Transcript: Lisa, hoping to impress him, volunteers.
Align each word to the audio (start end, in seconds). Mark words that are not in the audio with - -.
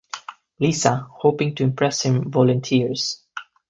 Lisa, 0.59 1.05
hoping 1.11 1.53
to 1.53 1.61
impress 1.61 2.01
him, 2.01 2.31
volunteers. 2.31 3.21